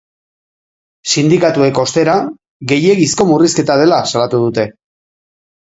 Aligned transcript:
Sindikatuek, 1.13 1.77
ostera, 1.83 2.17
gehiegizko 2.73 3.29
murrizketa 3.35 3.79
dela 3.85 4.03
salatu 4.17 4.43
dute. 4.49 4.69